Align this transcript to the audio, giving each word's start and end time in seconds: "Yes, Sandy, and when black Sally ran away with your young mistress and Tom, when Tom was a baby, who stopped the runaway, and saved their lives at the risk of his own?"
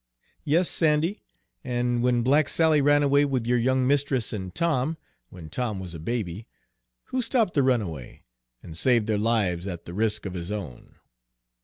"Yes, 0.43 0.67
Sandy, 0.67 1.21
and 1.63 2.01
when 2.01 2.23
black 2.23 2.49
Sally 2.49 2.81
ran 2.81 3.03
away 3.03 3.23
with 3.23 3.45
your 3.45 3.59
young 3.59 3.85
mistress 3.85 4.33
and 4.33 4.51
Tom, 4.55 4.97
when 5.29 5.47
Tom 5.47 5.79
was 5.79 5.93
a 5.93 5.99
baby, 5.99 6.47
who 7.09 7.21
stopped 7.21 7.53
the 7.53 7.61
runaway, 7.61 8.23
and 8.63 8.75
saved 8.75 9.05
their 9.05 9.19
lives 9.19 9.67
at 9.67 9.85
the 9.85 9.93
risk 9.93 10.25
of 10.25 10.33
his 10.33 10.51
own?" 10.51 10.95